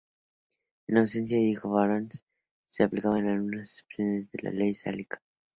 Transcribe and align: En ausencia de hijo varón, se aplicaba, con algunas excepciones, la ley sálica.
En 0.87 0.97
ausencia 0.97 1.37
de 1.37 1.43
hijo 1.43 1.69
varón, 1.73 2.09
se 2.67 2.81
aplicaba, 2.83 3.17
con 3.17 3.27
algunas 3.27 3.67
excepciones, 3.85 4.29
la 4.41 4.49
ley 4.49 4.73
sálica. 4.73 5.21